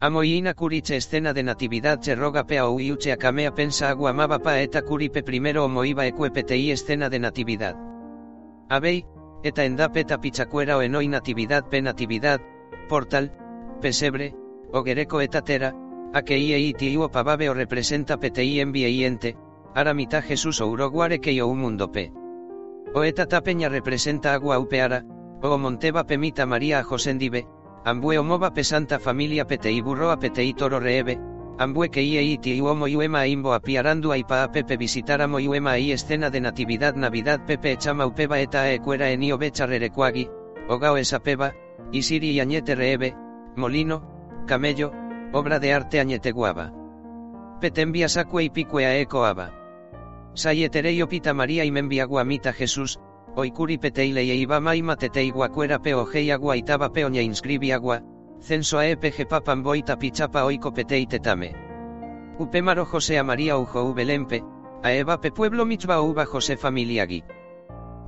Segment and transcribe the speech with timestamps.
[0.00, 4.82] Amoina curiche escena de natividad che roga pe au iuche acamea pensa agua pa eta
[4.82, 7.74] curipe primero omoiba ecuepetei escena de natividad.
[8.68, 9.04] Abei,
[9.42, 12.40] eta enda peta pichacuera o enoi natividad pe natividad,
[12.88, 13.32] portal,
[13.80, 14.36] pesebre,
[14.70, 15.74] ogereco eta tera,
[16.14, 19.36] a que ie tiu pavave o representa petei ente,
[19.74, 22.12] ara mita Jesús o uroguare que yo un mundo pe.
[22.94, 25.04] O eta tapeña representa agua upeara,
[25.42, 27.48] o monteba pemita María a Josendive,
[27.84, 31.18] Ambue omova pesanta familia petei burro a petei toro reebe,
[31.58, 36.30] ambue que ie iti uomo iuema imbo apiarandu aipa a pepe visitáramo iuema i escena
[36.30, 40.28] de natividad navidad pepe echama upeba eta e cuera enio becha rerecuagi,
[40.68, 41.54] ogao esa peba,
[41.92, 43.14] isiri y añete reebe,
[43.56, 44.02] molino,
[44.46, 44.92] camello,
[45.32, 46.72] obra de arte añete guava.
[47.60, 49.52] Petembia sacue y picue a eco aba.
[50.34, 53.00] Sayetereio pita María y membia guamita Jesús,
[53.36, 58.02] oikuri peteile iba mai matetei guacuera peo hei agua itaba peo nya inscribi agua,
[58.40, 61.54] censo a epg papan boita pichapa oiko petei tetame.
[62.38, 64.44] Upemaro José a María ujo ubelempe,
[64.82, 67.24] a eva pe pueblo mitzva uba José familiagi.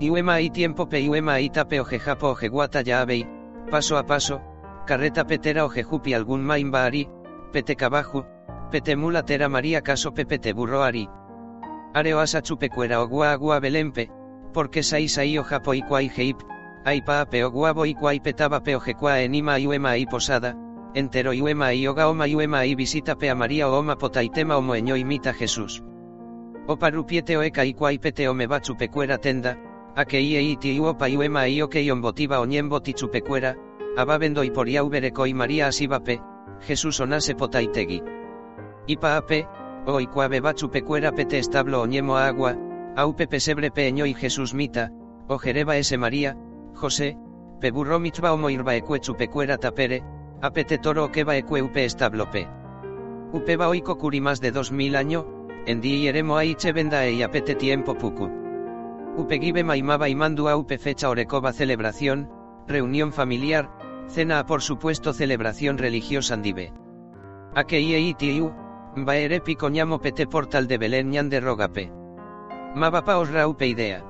[0.00, 3.26] Iuema y tiempo pe iuema y tape ojejapo ojeguata ya abei,
[3.70, 4.40] paso a paso,
[4.86, 7.08] carreta petera ojejupi algún main baari,
[7.52, 8.24] pete cabaju,
[8.70, 11.08] pete mulatera María caso pepete burroari.
[11.92, 14.10] Areo asa chupecuera ogua agua belempe,
[14.52, 16.38] porque sai sai o japo y kwai heip,
[16.84, 20.56] ai pa peo guabo y kwai petaba peo jekwa enima uema y posada,
[20.94, 24.62] entero uema y oga oma uema y visita pe a María o oma potaitema o
[24.62, 25.82] moeño imita Jesús.
[26.66, 29.58] O parupiete o eka y kwai pete o me va chupecuera tenda,
[29.96, 33.56] a que ie iti uopa uema y o que botiva o ñembo ti chupecuera,
[33.96, 36.20] ababendo y poria ubereko y María asibape,
[36.60, 38.02] Jesús onase potaitegui.
[38.86, 39.46] Ipa ape,
[39.86, 42.56] o y va chupecuera pete establo o ñemo agua,
[42.96, 44.90] Aupe pesebre peño y Jesús mita,
[45.28, 46.36] o jereba ese María,
[46.74, 47.16] José,
[47.60, 50.02] peburro mitzva o moirba eque chupecuera tapere,
[50.42, 52.48] apete toro va eque upe establope.
[53.32, 55.26] Upe va oiko curi más de dos mil año,
[55.66, 58.28] en di yeremo aiche venda e apete tiempo puku.
[59.16, 62.28] Upe gibe maimaba y mandu a upe fecha orecoba celebración,
[62.66, 63.70] reunión familiar,
[64.08, 66.72] cena a por supuesto celebración religiosa andive.
[67.54, 68.50] A que ie itiu,
[68.96, 71.99] baere picoñamo pete portal de Belén ñan de rogape.
[72.74, 74.04] Mabapa os raupe idea.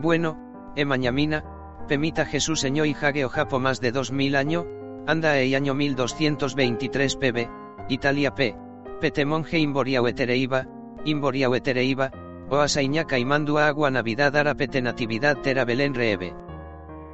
[0.00, 0.36] Bueno,
[0.76, 1.44] e mañamina,
[1.88, 4.66] pemita Jesús eño y jage o japo más de 2000 año,
[5.06, 7.48] anda e año 1223 pb,
[7.88, 8.54] Italia p,
[9.00, 10.68] pete monje imboria etereiba,
[11.04, 12.12] imboria etereiba,
[12.50, 16.34] o asaiñaca y mandu agua navidad ara pete natividad tera belén reebe.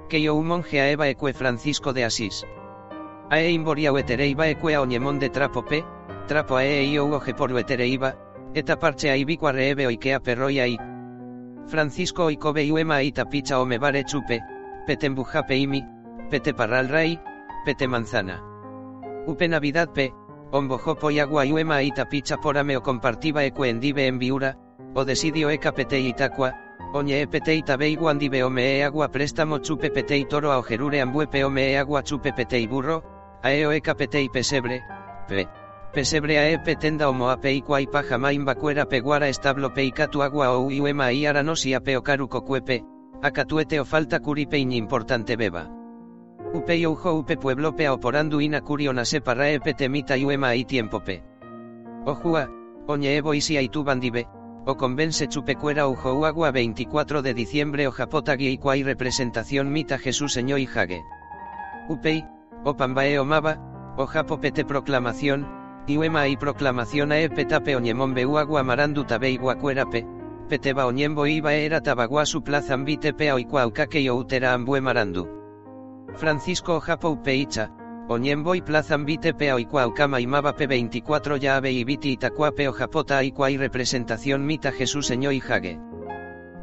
[0.09, 2.45] Que yo un monje a Eva eque Francisco de Asís.
[3.31, 5.85] Ae imboria etereiba eque a oñemón de trapo p,
[6.27, 8.19] trapo ae e io oje por etereiba,
[8.57, 10.79] Eta parche aibikua rehebe oikea perroi ai.
[11.69, 14.39] Francisco oikobe iuema aita picha o me bare chupe,
[14.87, 15.83] pete embujape imi,
[16.31, 17.21] pete parral rai,
[17.67, 18.39] pete manzana.
[19.27, 20.11] Upe navidad pe,
[20.53, 24.57] ombojopo y agua iuema aita picha porame o compartiva eque endive en viura,
[24.95, 26.55] o desidio eka pete itakua,
[26.95, 31.03] oñe e pete itabe iguandive o me e agua préstamo chupe pete toro a ojerure
[31.03, 33.05] ambuepe o me e agua chupe pete y burro,
[33.43, 34.83] aeo eka pete y pesebre,
[35.29, 35.66] pe.
[35.97, 41.07] Pesebre ae petenda omo ape ikwai paja main bakuera peguara establo peikatu agua ou iuema
[41.11, 42.83] i aranos i apeo karuko kuepe,
[43.23, 45.65] akatuete o falta kuripe in importante beba.
[46.53, 51.23] Upe ujo upe pueblo pe oporandu ina kuriona separa e petemita iuema i tiempo pe.
[52.05, 52.47] Ojua,
[52.87, 54.27] oñe evo isi aitu bandibe,
[54.67, 60.59] o convence chupecuera ujo agua 24 de diciembre o japota ikwai representación mita Jesús seño
[60.59, 61.01] y jage.
[61.89, 62.23] Upei,
[62.65, 63.57] o pambae o maba,
[63.97, 70.05] o japo pete proclamación, Iuema y proclamación a petape oñemon beu agua marandu tabei guacuerape,
[70.49, 75.31] peteba oñembo iba era tabaguasu plaza ambite pea oicuaucaque y outera ambue marandu.
[76.17, 77.71] Francisco Japo upeicha,
[78.09, 82.73] oñembo y plaza ambite pea oicuaucama imaba pe 24 ya ave y biti itacuape o
[82.73, 85.79] japota y representación mita Jesús seño y jage.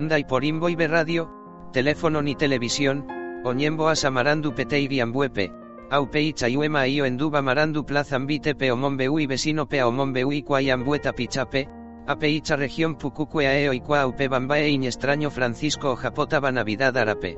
[0.01, 1.31] Ndai por imbo y radio,
[1.71, 3.07] teléfono ni televisión,
[3.45, 5.62] oñembo asamarandu peteiri ambuepe
[5.93, 11.69] Aupeicha iuema io enduba marandu ambite pe omombeu y vecino pe omombeu y ambueta pichape,
[12.07, 17.37] apeicha región pucuque aeo y qua aupe bambae in extraño Francisco o japota navidad arape.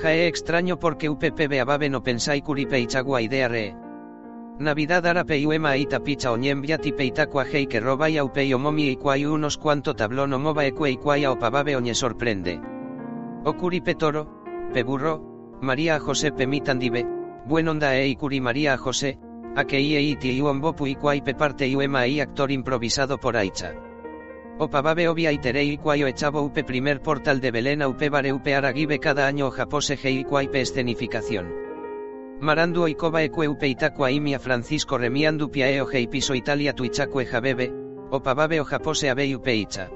[0.00, 3.74] Jae extraño porque be ababe no pensai curipe ichagua idea re.
[4.60, 9.26] Navidad arape iuema ita picha oñembia tipeitacua hei que roba y aupe omomi y quai
[9.26, 12.60] unos cuanto tablón omova eque y quai opabave oñe sorprende.
[13.44, 14.30] O curipe toro,
[14.72, 17.15] pe burro, María José pemitandive,
[17.46, 19.18] buen onda e ikuri María José,
[19.54, 23.72] a que ie iti bopu y pe parte uema y actor improvisado por Aicha.
[24.58, 28.54] Opa babe obia itere y o echavo upe primer portal de Belén upe bare upe
[28.54, 31.52] aragibe cada año japose he y pe escenificación.
[32.40, 37.72] Marandu oikoba ekue itakua imia Francisco remiandu piae oje piso Italia tuichakue jabebe,
[38.10, 39.88] opababe o japose abe upeicha.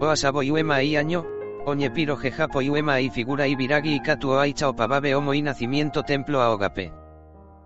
[0.00, 1.26] O asabo iuema i año,
[1.66, 6.40] oñepiro jejapo iuema i figura i viragi y katu aicha opababe homo i nacimiento templo
[6.40, 6.92] a ogape.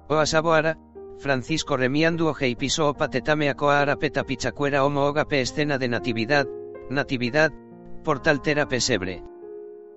[0.08, 0.76] O asabo ara,
[1.18, 6.46] Francisco remiandu oje piso opa tetame acoa ara peta pichacuera homo ogape escena de natividad,
[6.90, 7.52] natividad,
[8.04, 9.22] portal tera pesebre.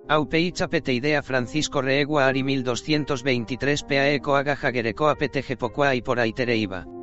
[0.08, 5.44] Aupeicha pete idea Francisco reegua ari 1223 pae coaga jagerecoa pete
[5.94, 6.99] y por aitere iba.